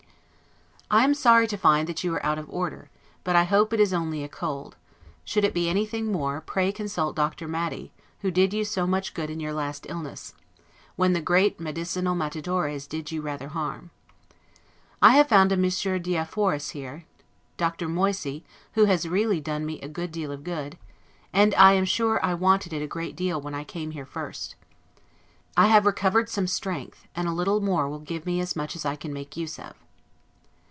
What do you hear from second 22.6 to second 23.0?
it a